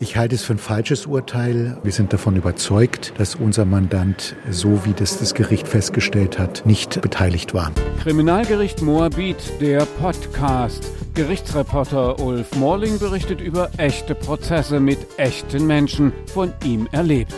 [0.00, 1.76] Ich halte es für ein falsches Urteil.
[1.82, 7.00] Wir sind davon überzeugt, dass unser Mandant, so wie das das Gericht festgestellt hat, nicht
[7.00, 7.72] beteiligt war.
[8.04, 10.88] Kriminalgericht Moabit, der Podcast.
[11.14, 17.34] Gerichtsreporter Ulf Morling berichtet über echte Prozesse mit echten Menschen, von ihm erlebt.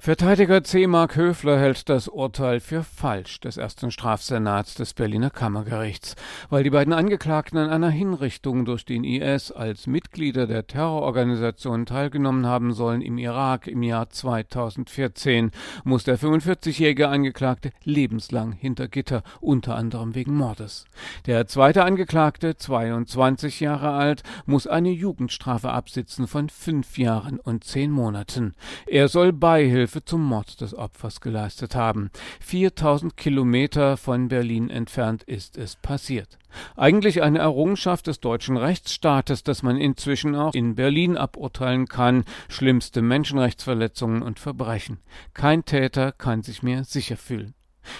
[0.00, 0.86] Verteidiger C.
[0.86, 6.14] Mark Höfler hält das Urteil für falsch des ersten Strafsenats des Berliner Kammergerichts,
[6.50, 12.46] weil die beiden Angeklagten an einer Hinrichtung durch den IS als Mitglieder der Terrororganisation teilgenommen
[12.46, 15.50] haben sollen im Irak im Jahr 2014,
[15.82, 20.84] muss der 45-jährige Angeklagte lebenslang hinter Gitter, unter anderem wegen Mordes.
[21.26, 27.90] Der zweite Angeklagte, 22 Jahre alt, muss eine Jugendstrafe absitzen von fünf Jahren und zehn
[27.90, 28.54] Monaten.
[28.86, 32.10] Er soll Beihilfe Hilfe zum Mord des Opfers geleistet haben.
[32.40, 36.38] 4000 Kilometer von Berlin entfernt ist es passiert.
[36.76, 43.00] Eigentlich eine Errungenschaft des deutschen Rechtsstaates, dass man inzwischen auch in Berlin aburteilen kann, schlimmste
[43.00, 44.98] Menschenrechtsverletzungen und Verbrechen.
[45.32, 47.54] Kein Täter kann sich mehr sicher fühlen.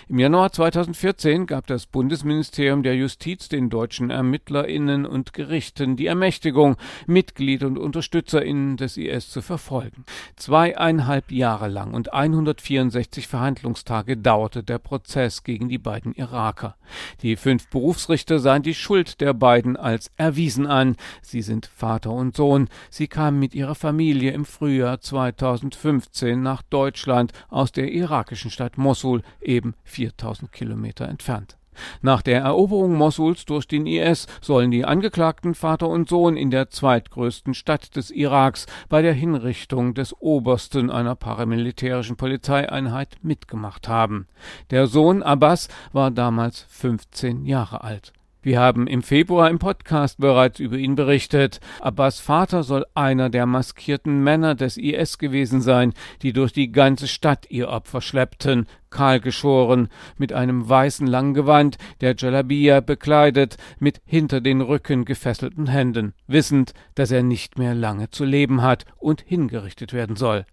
[0.08, 6.76] Im Januar 2014 gab das Bundesministerium der Justiz den deutschen ErmittlerInnen und Gerichten die Ermächtigung,
[7.06, 10.04] Mitglieder und UnterstützerInnen des IS zu verfolgen.
[10.36, 16.76] Zweieinhalb Jahre lang und 164 Verhandlungstage dauerte der Prozess gegen die beiden Iraker.
[17.22, 20.96] Die fünf Berufsrichter sahen die Schuld der beiden als erwiesen an.
[21.22, 22.68] Sie sind Vater und Sohn.
[22.90, 29.22] Sie kamen mit ihrer Familie im Frühjahr 2015 nach Deutschland aus der irakischen Stadt Mosul,
[29.40, 31.58] eben 4000 Kilometer entfernt.
[32.02, 36.70] Nach der Eroberung Mosuls durch den IS sollen die Angeklagten Vater und Sohn in der
[36.70, 44.26] zweitgrößten Stadt des Iraks bei der Hinrichtung des Obersten einer paramilitärischen Polizeieinheit mitgemacht haben.
[44.70, 48.12] Der Sohn Abbas war damals 15 Jahre alt.
[48.48, 51.60] Wir haben im Februar im Podcast bereits über ihn berichtet.
[51.80, 57.08] Abbas Vater soll einer der maskierten Männer des IS gewesen sein, die durch die ganze
[57.08, 64.40] Stadt ihr Opfer schleppten, kahlgeschoren, mit einem weißen langen Gewand, der Jalabia bekleidet, mit hinter
[64.40, 69.92] den Rücken gefesselten Händen, wissend, dass er nicht mehr lange zu leben hat und hingerichtet
[69.92, 70.46] werden soll.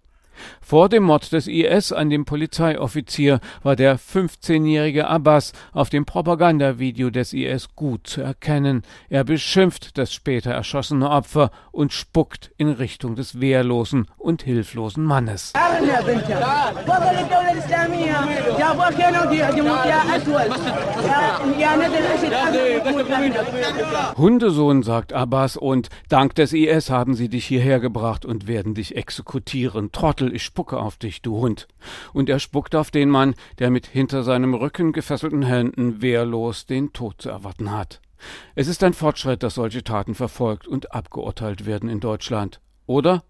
[0.60, 7.10] Vor dem Mord des IS an dem Polizeioffizier war der 15-jährige Abbas auf dem Propagandavideo
[7.10, 8.82] des IS gut zu erkennen.
[9.08, 15.52] Er beschimpft das später erschossene Opfer und spuckt in Richtung des wehrlosen und hilflosen Mannes.
[24.16, 28.96] Hundesohn, sagt Abbas, und dank des IS haben sie dich hierher gebracht und werden dich
[28.96, 29.92] exekutieren.
[29.92, 31.68] Trottel Teufel, ich spucke auf dich, du Hund.
[32.12, 36.92] Und er spuckt auf den Mann, der mit hinter seinem Rücken gefesselten Händen wehrlos den
[36.92, 38.00] Tod zu erwarten hat.
[38.54, 42.60] Es ist ein Fortschritt, dass solche Taten verfolgt und abgeurteilt werden in Deutschland.
[42.86, 43.24] Oder?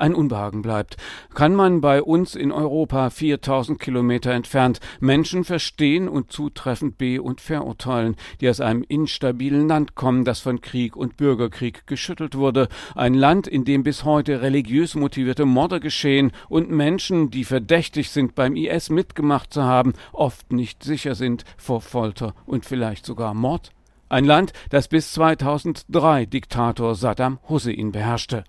[0.00, 0.96] Ein Unbehagen bleibt.
[1.34, 7.40] Kann man bei uns in Europa 4000 Kilometer entfernt Menschen verstehen und zutreffend be- und
[7.40, 13.14] verurteilen, die aus einem instabilen Land kommen, das von Krieg und Bürgerkrieg geschüttelt wurde, ein
[13.14, 18.56] Land, in dem bis heute religiös motivierte Morde geschehen und Menschen, die verdächtig sind, beim
[18.56, 23.70] IS mitgemacht zu haben, oft nicht sicher sind vor Folter und vielleicht sogar Mord?
[24.08, 28.44] Ein Land, das bis 2003 Diktator Saddam Hussein beherrschte.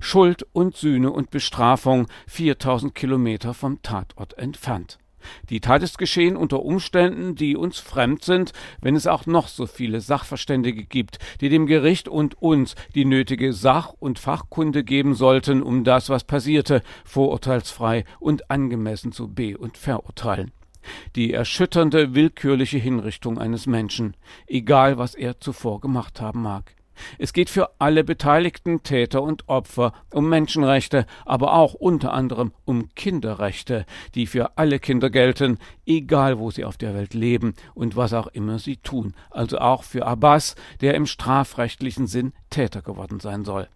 [0.00, 4.98] Schuld und Sühne und Bestrafung 4000 Kilometer vom Tatort entfernt.
[5.50, 9.66] Die Tat ist geschehen unter Umständen, die uns fremd sind, wenn es auch noch so
[9.66, 15.62] viele Sachverständige gibt, die dem Gericht und uns die nötige Sach- und Fachkunde geben sollten,
[15.62, 20.52] um das, was passierte, vorurteilsfrei und angemessen zu be- und verurteilen.
[21.16, 26.77] Die erschütternde, willkürliche Hinrichtung eines Menschen, egal was er zuvor gemacht haben mag.
[27.18, 32.88] Es geht für alle beteiligten Täter und Opfer um Menschenrechte, aber auch unter anderem um
[32.94, 38.12] Kinderrechte, die für alle Kinder gelten, egal wo sie auf der Welt leben und was
[38.12, 43.44] auch immer sie tun, also auch für Abbas, der im strafrechtlichen Sinn Täter geworden sein
[43.44, 43.68] soll.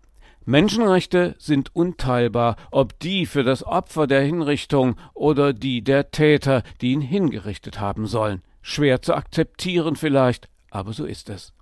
[0.44, 6.92] Menschenrechte sind unteilbar, ob die für das Opfer der Hinrichtung oder die der Täter, die
[6.92, 8.42] ihn hingerichtet haben sollen.
[8.60, 11.52] Schwer zu akzeptieren vielleicht, aber so ist es.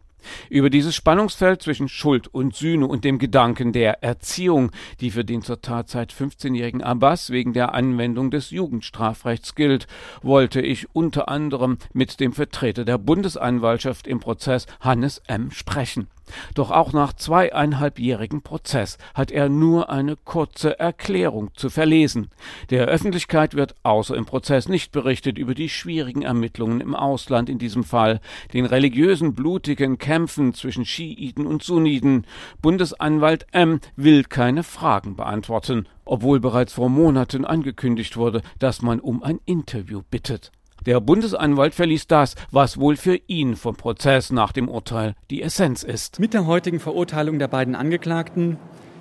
[0.49, 4.71] Über dieses Spannungsfeld zwischen Schuld und Sühne und dem Gedanken der Erziehung,
[5.01, 9.87] die für den zur Tatzeit 15-jährigen Abbas wegen der Anwendung des Jugendstrafrechts gilt,
[10.23, 15.51] wollte ich unter anderem mit dem Vertreter der Bundesanwaltschaft im Prozess Hannes M.
[15.51, 16.09] sprechen.
[16.55, 22.31] Doch auch nach zweieinhalbjährigem Prozess hat er nur eine kurze Erklärung zu verlesen.
[22.71, 27.59] Der Öffentlichkeit wird außer im Prozess nicht berichtet über die schwierigen Ermittlungen im Ausland in
[27.59, 28.21] diesem Fall,
[28.53, 32.27] den religiösen blutigen Kämpfen zwischen Schiiten und Sunniten.
[32.63, 39.23] Bundesanwalt M will keine Fragen beantworten, obwohl bereits vor Monaten angekündigt wurde, dass man um
[39.23, 40.53] ein Interview bittet.
[40.87, 45.83] Der Bundesanwalt verließ das, was wohl für ihn vom Prozess nach dem Urteil die Essenz
[45.83, 46.19] ist.
[46.19, 48.57] Mit der heutigen Verurteilung der beiden Angeklagten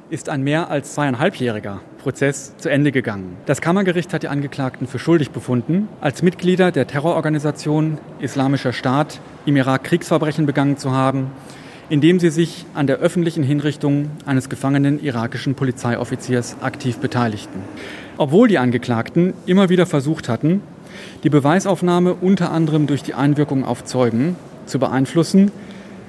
[0.10, 3.38] ist ein mehr als zweieinhalbjähriger Prozess zu Ende gegangen.
[3.46, 9.56] Das Kammergericht hat die Angeklagten für schuldig befunden, als Mitglieder der Terrororganisation Islamischer Staat im
[9.56, 11.32] Irak Kriegsverbrechen begangen zu haben,
[11.90, 17.62] indem sie sich an der öffentlichen Hinrichtung eines gefangenen irakischen Polizeioffiziers aktiv beteiligten.
[18.18, 20.62] Obwohl die Angeklagten immer wieder versucht hatten,
[21.24, 24.36] die Beweisaufnahme unter anderem durch die Einwirkung auf Zeugen
[24.66, 25.52] zu beeinflussen,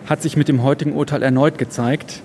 [0.06, 2.22] hat sich mit dem heutigen Urteil erneut gezeigt,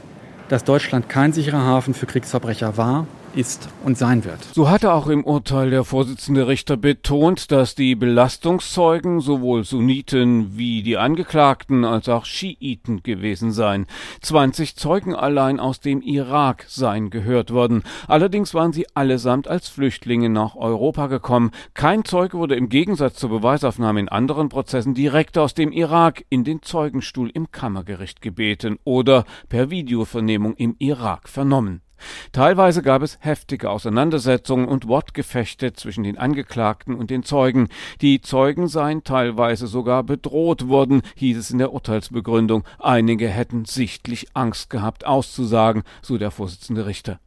[0.49, 4.39] dass Deutschland kein sicherer Hafen für Kriegsverbrecher war ist und sein wird.
[4.53, 10.83] So hatte auch im Urteil der Vorsitzende Richter betont, dass die Belastungszeugen sowohl Sunniten wie
[10.83, 13.87] die Angeklagten als auch Schiiten gewesen seien.
[14.21, 17.83] 20 Zeugen allein aus dem Irak seien gehört worden.
[18.07, 21.51] Allerdings waren sie allesamt als Flüchtlinge nach Europa gekommen.
[21.73, 26.43] Kein Zeuge wurde im Gegensatz zur Beweisaufnahme in anderen Prozessen direkt aus dem Irak in
[26.43, 31.84] den Zeugenstuhl im Kammergericht gebeten oder per Videovernehmung im Irak vernommen.
[32.31, 37.69] Teilweise gab es heftige Auseinandersetzungen und Wortgefechte zwischen den Angeklagten und den Zeugen.
[38.01, 42.63] Die Zeugen seien teilweise sogar bedroht worden, hieß es in der Urteilsbegründung.
[42.79, 47.19] Einige hätten sichtlich Angst gehabt, auszusagen, so der Vorsitzende Richter.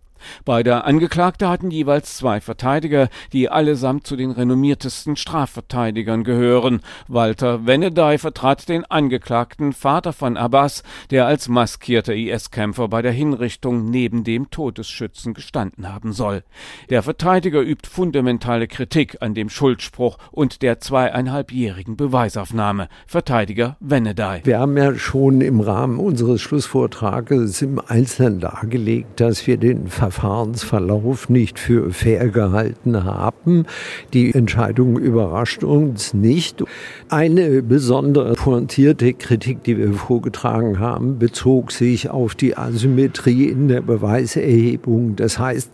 [0.44, 6.80] Beide Angeklagte hatten jeweils zwei Verteidiger, die allesamt zu den renommiertesten Strafverteidigern gehören.
[7.08, 13.90] Walter Wenedey vertrat den Angeklagten Vater von Abbas, der als maskierter IS-Kämpfer bei der Hinrichtung
[13.90, 16.42] neben dem Todesschützen gestanden haben soll.
[16.90, 22.88] Der Verteidiger übt fundamentale Kritik an dem Schuldspruch und der zweieinhalbjährigen Beweisaufnahme.
[23.06, 24.40] Verteidiger Wenedey.
[24.44, 31.28] Wir haben ja schon im Rahmen unseres Schlussvortrages im Einzelnen dargelegt, dass wir den Verfahrensverlauf
[31.28, 33.66] nicht für fair gehalten haben.
[34.14, 36.64] Die Entscheidung überrascht uns nicht.
[37.10, 43.82] Eine besondere pointierte Kritik, die wir vorgetragen haben, bezog sich auf die Asymmetrie in der
[43.82, 45.14] Beweiserhebung.
[45.16, 45.70] Das heißt,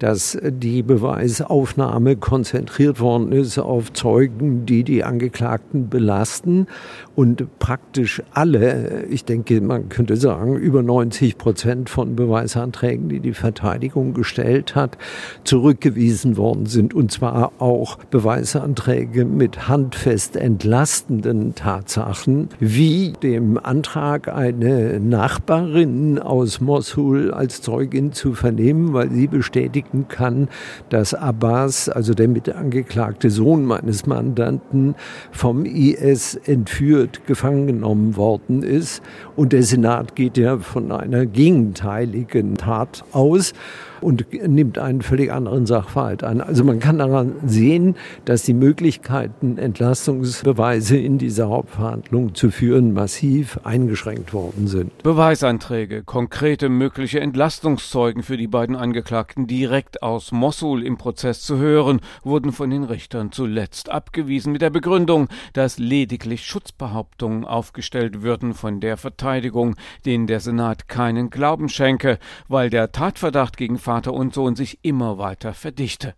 [0.00, 6.66] dass die Beweisaufnahme konzentriert worden ist auf Zeugen, die die Angeklagten belasten
[7.14, 13.32] und praktisch alle, ich denke, man könnte sagen, über 90 Prozent von Beweisanträgen, die die
[13.32, 13.75] Verteidigung
[14.14, 14.98] gestellt hat,
[15.44, 25.00] zurückgewiesen worden sind und zwar auch Beweisanträge mit handfest entlastenden Tatsachen, wie dem Antrag, eine
[25.00, 30.48] Nachbarin aus Mosul als Zeugin zu vernehmen, weil sie bestätigen kann,
[30.88, 34.94] dass Abbas, also der mitangeklagte Sohn meines Mandanten,
[35.30, 39.02] vom IS entführt, gefangen genommen worden ist.
[39.36, 43.52] Und der Senat geht ja von einer gegenteiligen Tat aus
[44.00, 46.40] und nimmt einen völlig anderen Sachverhalt an.
[46.40, 53.58] Also man kann daran sehen, dass die Möglichkeiten, Entlastungsbeweise in dieser Hauptverhandlung zu führen, massiv
[53.64, 55.02] eingeschränkt worden sind.
[55.02, 62.00] Beweisanträge, konkrete mögliche Entlastungszeugen für die beiden Angeklagten direkt aus Mossul im Prozess zu hören,
[62.22, 68.80] wurden von den Richtern zuletzt abgewiesen mit der Begründung, dass lediglich Schutzbehauptungen aufgestellt würden von
[68.80, 74.56] der Verteidigung, denen der Senat keinen Glauben schenke, weil der Tatverdacht gegen Vater und Sohn
[74.56, 76.16] sich immer weiter verdichte.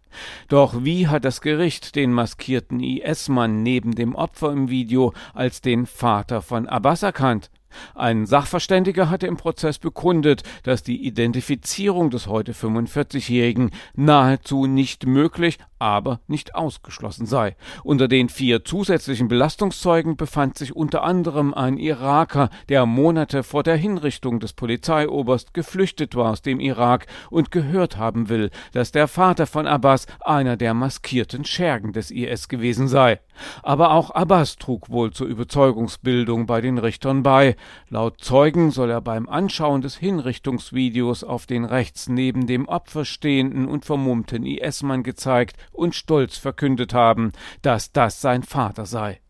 [0.48, 5.84] Doch wie hat das Gericht den maskierten IS-Mann neben dem Opfer im Video als den
[5.84, 7.50] Vater von Abbas erkannt?
[7.94, 15.58] Ein Sachverständiger hatte im Prozess bekundet, dass die Identifizierung des heute 45-Jährigen nahezu nicht möglich,
[15.78, 17.56] aber nicht ausgeschlossen sei.
[17.84, 23.76] Unter den vier zusätzlichen Belastungszeugen befand sich unter anderem ein Iraker, der Monate vor der
[23.76, 29.46] Hinrichtung des Polizeioberst geflüchtet war aus dem Irak und gehört haben will, dass der Vater
[29.46, 33.20] von Abbas einer der maskierten Schergen des IS gewesen sei.
[33.62, 37.56] Aber auch Abbas trug wohl zur Überzeugungsbildung bei den Richtern bei.
[37.88, 43.68] Laut Zeugen soll er beim Anschauen des Hinrichtungsvideos auf den rechts neben dem Opfer stehenden
[43.68, 49.20] und vermummten IS-Mann gezeigt und stolz verkündet haben, dass das sein Vater sei.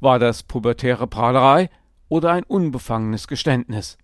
[0.00, 1.70] War das pubertäre Prahlerei
[2.08, 3.98] oder ein unbefangenes Geständnis?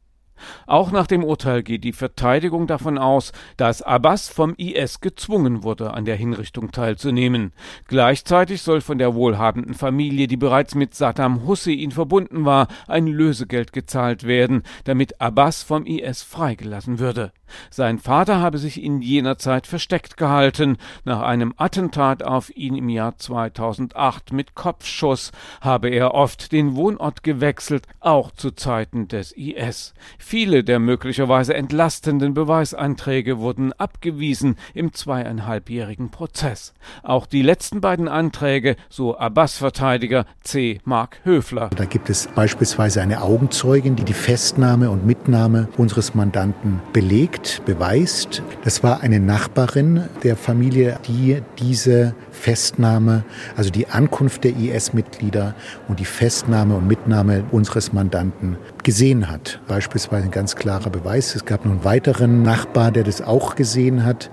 [0.67, 5.95] Auch nach dem Urteil geht die Verteidigung davon aus, dass Abbas vom IS gezwungen wurde,
[5.95, 7.53] an der Hinrichtung teilzunehmen.
[7.87, 13.73] Gleichzeitig soll von der wohlhabenden Familie, die bereits mit Saddam Hussein verbunden war, ein Lösegeld
[13.73, 17.33] gezahlt werden, damit Abbas vom IS freigelassen würde.
[17.71, 20.77] Sein Vater habe sich in jener Zeit versteckt gehalten.
[21.05, 27.23] Nach einem Attentat auf ihn im Jahr 2008 mit Kopfschuss habe er oft den Wohnort
[27.23, 29.95] gewechselt, auch zu Zeiten des IS.
[30.19, 36.75] Viele der möglicherweise entlastenden Beweisanträge wurden abgewiesen im zweieinhalbjährigen Prozess.
[37.03, 40.81] Auch die letzten beiden Anträge, so Abbas-Verteidiger C.
[40.85, 41.71] Mark Höfler.
[41.77, 47.63] Da gibt es beispielsweise eine Augenzeugin, die die Festnahme und Mitnahme unseres Mandanten belegt belegt,
[47.65, 48.43] beweist.
[48.65, 53.25] Das war eine Nachbarin der Familie, die diese Festnahme,
[53.57, 55.55] also die Ankunft der IS-Mitglieder
[55.89, 59.61] und die Festnahme und Mitnahme unseres Mandanten gesehen hat.
[59.69, 61.35] Beispielsweise ein ganz klarer Beweis.
[61.35, 64.31] Es gab noch einen weiteren Nachbar, der das auch gesehen hat.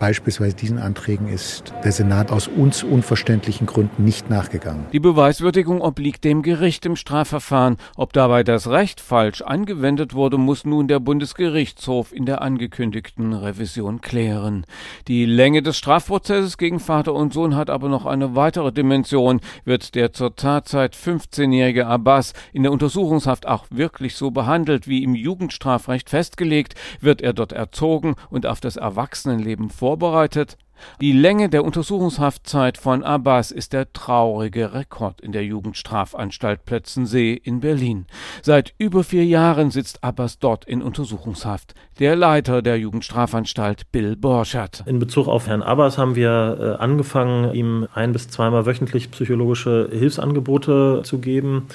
[0.00, 4.86] Beispielsweise diesen Anträgen ist der Senat aus uns unverständlichen Gründen nicht nachgegangen.
[4.94, 7.76] Die Beweiswürdigung obliegt dem Gericht im Strafverfahren.
[7.96, 14.00] Ob dabei das Recht falsch angewendet wurde, muss nun der Bundesgerichtshof in der angekündigten Revision
[14.00, 14.64] klären.
[15.06, 19.42] Die Länge des Strafprozesses gegen Vater und Sohn hat aber noch eine weitere Dimension.
[19.66, 25.14] Wird der zur Tatzeit 15-jährige Abbas in der Untersuchungshaft auch wirklich so behandelt wie im
[25.14, 30.56] Jugendstrafrecht festgelegt, wird er dort erzogen und auf das Erwachsenenleben vor vorbereitet.
[31.00, 37.60] Die Länge der Untersuchungshaftzeit von Abbas ist der traurige Rekord in der Jugendstrafanstalt Plötzensee in
[37.60, 38.06] Berlin.
[38.40, 41.74] Seit über vier Jahren sitzt Abbas dort in Untersuchungshaft.
[41.98, 44.84] Der Leiter der Jugendstrafanstalt, Bill Borschert.
[44.86, 49.90] In Bezug auf Herrn Abbas haben wir äh, angefangen, ihm ein bis zweimal wöchentlich psychologische
[49.92, 51.66] Hilfsangebote zu geben.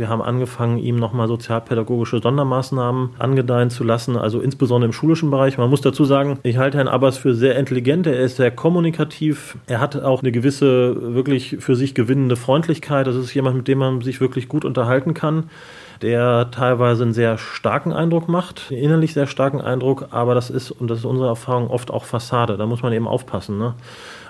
[0.00, 5.58] Wir haben angefangen, ihm nochmal sozialpädagogische Sondermaßnahmen angedeihen zu lassen, also insbesondere im schulischen Bereich.
[5.58, 9.58] Man muss dazu sagen, ich halte Herrn Abbas für sehr intelligent, er ist sehr kommunikativ,
[9.66, 13.06] er hat auch eine gewisse, wirklich für sich gewinnende Freundlichkeit.
[13.06, 15.50] Das ist jemand, mit dem man sich wirklich gut unterhalten kann
[16.02, 20.88] der teilweise einen sehr starken Eindruck macht, innerlich sehr starken Eindruck, aber das ist, und
[20.88, 22.56] das ist unsere Erfahrung, oft auch Fassade.
[22.56, 23.58] Da muss man eben aufpassen.
[23.58, 23.74] Ne?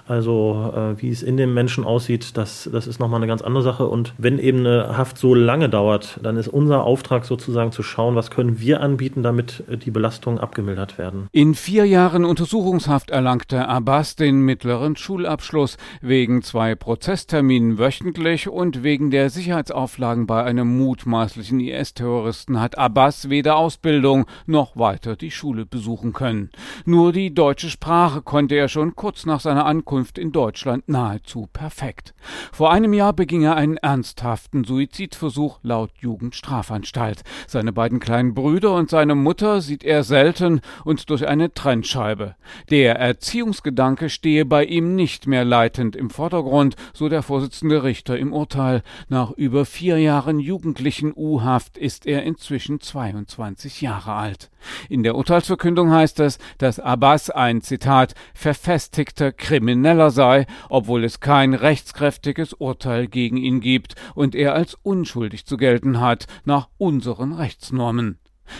[0.06, 3.62] Also äh, wie es in dem Menschen aussieht, das, das ist nochmal eine ganz andere
[3.62, 3.86] Sache.
[3.86, 8.14] Und wenn eben eine Haft so lange dauert, dann ist unser Auftrag sozusagen zu schauen,
[8.14, 11.28] was können wir anbieten, damit äh, die Belastungen abgemildert werden.
[11.32, 19.10] In vier Jahren Untersuchungshaft erlangte Abbas den mittleren Schulabschluss wegen zwei Prozessterminen wöchentlich und wegen
[19.10, 26.12] der Sicherheitsauflagen bei einem mutmaßlichen IS-Terroristen hat Abbas weder Ausbildung noch weiter die Schule besuchen
[26.12, 26.50] können.
[26.84, 31.46] Nur die deutsche Sprache konnte er schon kurz nach seiner Ankunft Zukunft in Deutschland nahezu
[31.52, 32.14] perfekt.
[32.52, 37.22] Vor einem Jahr beging er einen ernsthaften Suizidversuch laut Jugendstrafanstalt.
[37.46, 42.34] Seine beiden kleinen Brüder und seine Mutter sieht er selten und durch eine Trennscheibe.
[42.70, 48.32] Der Erziehungsgedanke stehe bei ihm nicht mehr leitend im Vordergrund, so der Vorsitzende Richter im
[48.32, 48.82] Urteil.
[49.10, 54.50] Nach über vier Jahren jugendlichen U-Haft ist er inzwischen 22 Jahre alt.
[54.88, 61.20] In der Urteilsverkündung heißt es, dass Abbas ein Zitat verfestigter Krimineller Krimineller sei, obwohl es
[61.20, 67.32] kein rechtskräftiges Urteil gegen ihn gibt und er als unschuldig zu gelten hat nach unseren
[67.32, 68.18] Rechtsnormen.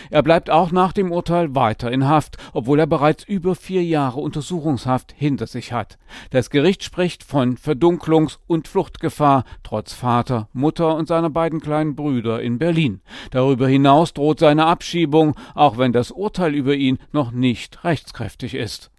[0.09, 4.19] Er bleibt auch nach dem Urteil weiter in Haft, obwohl er bereits über vier Jahre
[4.19, 5.99] Untersuchungshaft hinter sich hat.
[6.31, 12.41] Das Gericht spricht von Verdunklungs- und Fluchtgefahr trotz Vater, Mutter und seiner beiden kleinen Brüder
[12.41, 13.01] in Berlin.
[13.29, 18.91] Darüber hinaus droht seine Abschiebung, auch wenn das Urteil über ihn noch nicht rechtskräftig ist.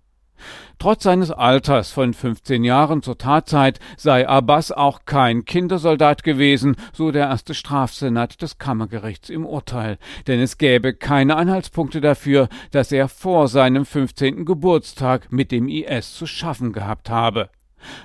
[0.79, 7.13] Trotz seines Alters von 15 Jahren zur Tatzeit sei Abbas auch kein Kindersoldat gewesen, so
[7.13, 9.99] der erste Strafsenat des Kammergerichts im Urteil.
[10.27, 14.45] Denn es gäbe keine Anhaltspunkte dafür, dass er vor seinem 15.
[14.45, 17.49] Geburtstag mit dem IS zu schaffen gehabt habe.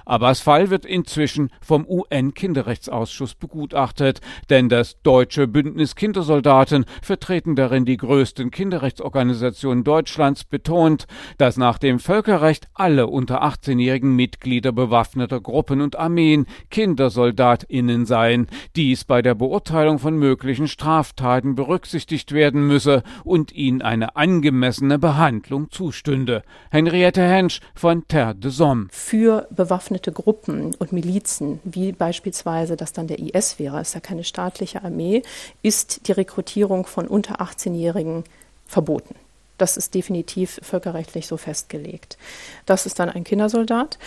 [0.05, 7.97] Abbas Fall wird inzwischen vom UN-Kinderrechtsausschuss begutachtet, denn das Deutsche Bündnis Kindersoldaten, vertreten darin die
[7.97, 11.07] größten Kinderrechtsorganisationen Deutschlands, betont,
[11.37, 19.05] dass nach dem Völkerrecht alle unter 18-jährigen Mitglieder bewaffneter Gruppen und Armeen KindersoldatInnen seien, dies
[19.05, 26.43] bei der Beurteilung von möglichen Straftaten berücksichtigt werden müsse und ihnen eine angemessene Behandlung zustünde.
[26.71, 28.87] Henriette Hensch von Terre de Somme.
[28.91, 34.23] Für bewaffnete Gruppen und Milizen, wie beispielsweise das dann der IS wäre, ist ja keine
[34.23, 35.23] staatliche Armee,
[35.61, 38.23] ist die Rekrutierung von unter 18-Jährigen
[38.65, 39.15] verboten.
[39.57, 42.17] Das ist definitiv völkerrechtlich so festgelegt.
[42.65, 43.97] Das ist dann ein Kindersoldat.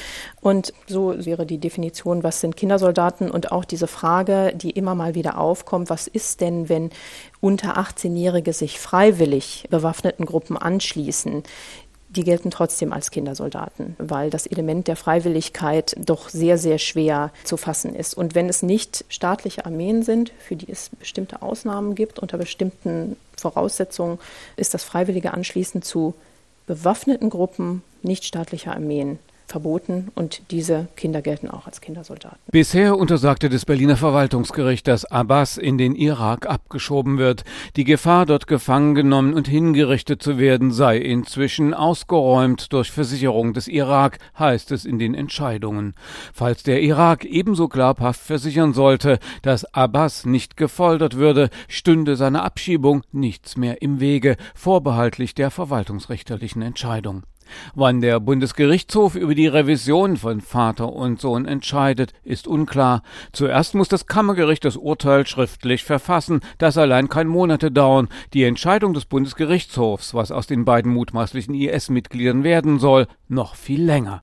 [0.40, 5.14] Und so wäre die Definition, was sind Kindersoldaten und auch diese Frage, die immer mal
[5.14, 6.90] wieder aufkommt, was ist denn, wenn
[7.40, 11.42] unter 18-Jährige sich freiwillig bewaffneten Gruppen anschließen?
[12.10, 17.56] Die gelten trotzdem als Kindersoldaten, weil das Element der Freiwilligkeit doch sehr, sehr schwer zu
[17.56, 18.14] fassen ist.
[18.14, 23.16] Und wenn es nicht staatliche Armeen sind, für die es bestimmte Ausnahmen gibt, unter bestimmten
[23.36, 24.18] Voraussetzungen,
[24.56, 26.14] ist das freiwillige Anschließen zu
[26.66, 29.18] bewaffneten Gruppen nichtstaatlicher Armeen
[29.50, 32.38] verboten und diese Kinder gelten auch als Kindersoldaten.
[32.50, 37.44] Bisher untersagte das Berliner Verwaltungsgericht, dass Abbas in den Irak abgeschoben wird.
[37.76, 43.68] Die Gefahr, dort gefangen genommen und hingerichtet zu werden, sei inzwischen ausgeräumt durch Versicherung des
[43.68, 45.94] Irak, heißt es in den Entscheidungen.
[46.32, 53.02] Falls der Irak ebenso glaubhaft versichern sollte, dass Abbas nicht gefoltert würde, stünde seiner Abschiebung
[53.12, 57.24] nichts mehr im Wege, vorbehaltlich der verwaltungsrichterlichen Entscheidung.
[57.74, 63.02] Wann der Bundesgerichtshof über die Revision von Vater und Sohn entscheidet, ist unklar.
[63.32, 66.40] Zuerst muss das Kammergericht das Urteil schriftlich verfassen.
[66.58, 68.08] Das allein kann Monate dauern.
[68.34, 74.22] Die Entscheidung des Bundesgerichtshofs, was aus den beiden mutmaßlichen IS-Mitgliedern werden soll, noch viel länger.